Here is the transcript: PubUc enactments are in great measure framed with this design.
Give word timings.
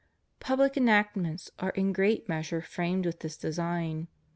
PubUc 0.39 0.77
enactments 0.77 1.51
are 1.59 1.69
in 1.69 1.93
great 1.93 2.27
measure 2.27 2.59
framed 2.63 3.05
with 3.05 3.19
this 3.19 3.37
design. 3.37 4.07